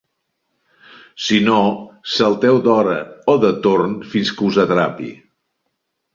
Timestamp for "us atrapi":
4.51-5.13